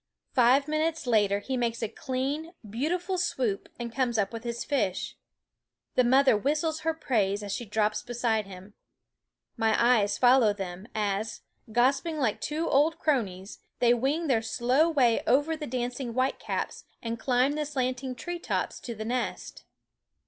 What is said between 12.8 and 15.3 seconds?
cronies, they wing their slow way